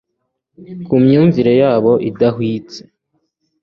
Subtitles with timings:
[0.85, 2.79] ku myumvire yabo idahwitse